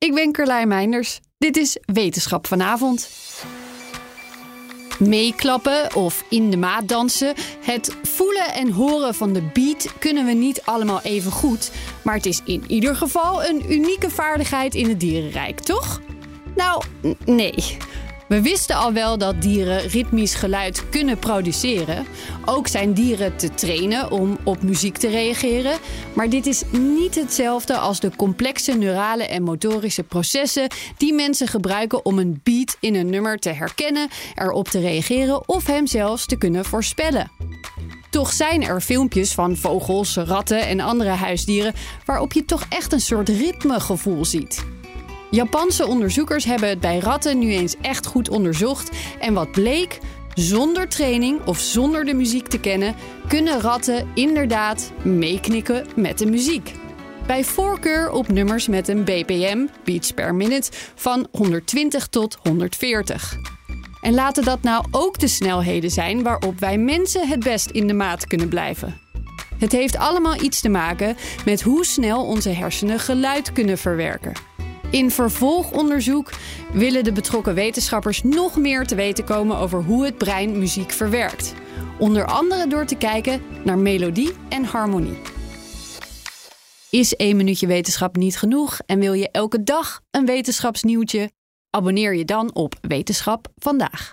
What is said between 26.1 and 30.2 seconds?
Maar dit is niet hetzelfde als de complexe neurale en motorische